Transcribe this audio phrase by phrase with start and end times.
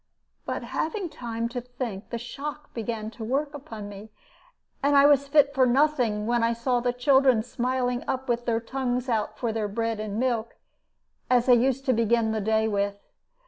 [0.47, 4.09] "But having time to think, the shock began to work upon me,
[4.81, 8.59] and I was fit for nothing when I saw the children smiling up with their
[8.61, 10.55] tongues out for their bread and milk,
[11.29, 12.97] as they used to begin the day with.